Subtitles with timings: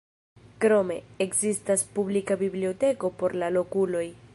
[0.63, 4.07] Krome, ekzistas publika biblioteko por la lokuloj.